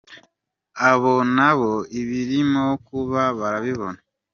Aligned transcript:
Abo 0.89 1.13
na 1.35 1.51
bo, 1.57 1.71
ibirimo 1.99 2.63
kuba 2.87 3.21
barabibona. 3.39 3.99